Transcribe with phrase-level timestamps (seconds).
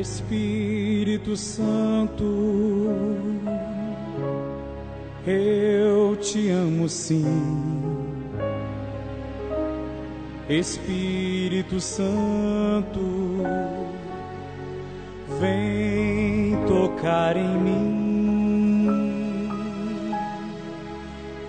[0.00, 2.24] Espírito Santo,
[5.26, 7.26] eu te amo sim.
[10.48, 13.42] Espírito Santo,
[15.38, 19.50] vem tocar em mim,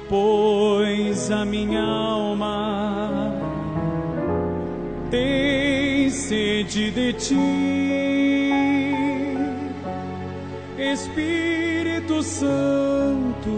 [0.10, 3.32] pois a minha alma
[5.10, 5.71] tem
[6.12, 8.52] sede de ti.
[10.78, 13.50] Espírito Santo,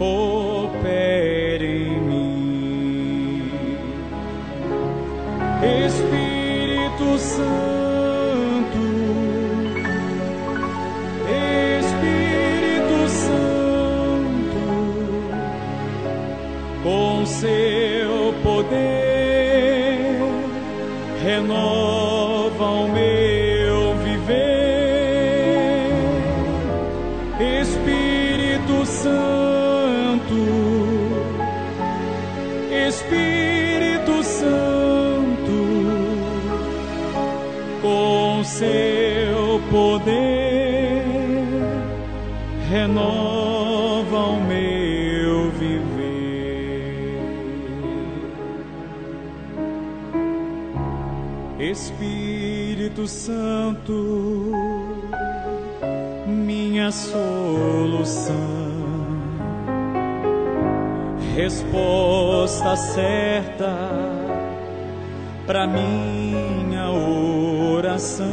[0.00, 3.50] opera em mim.
[5.86, 8.82] Espírito Santo,
[11.78, 14.60] Espírito Santo,
[16.82, 17.26] com
[21.36, 24.36] renova o meu viver.
[27.60, 30.34] Espírito Santo,
[32.88, 35.58] Espírito Santo,
[37.82, 41.04] com seu poder
[42.70, 45.05] renova o meu
[51.58, 54.52] Espírito Santo,
[56.26, 58.34] minha solução,
[61.34, 63.74] resposta certa
[65.46, 68.26] para minha oração.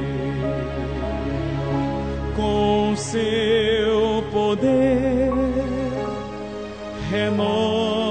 [2.35, 5.31] Com seu poder
[7.09, 8.03] renova